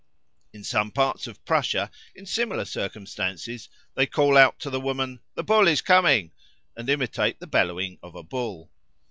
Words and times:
In 0.51 0.63
some 0.63 0.89
parts 0.89 1.27
of 1.27 1.45
Prussia, 1.45 1.91
in 2.15 2.25
similar 2.25 2.65
circumstances, 2.65 3.69
they 3.93 4.07
call 4.07 4.35
out 4.35 4.57
to 4.61 4.71
the 4.71 4.79
woman, 4.81 5.19
"The 5.35 5.43
Bull 5.43 5.67
is 5.67 5.83
coming," 5.83 6.31
and 6.75 6.89
imitate 6.89 7.39
the 7.39 7.45
bellowing 7.45 7.99
of 8.01 8.15
a 8.15 8.23
bull. 8.23 8.71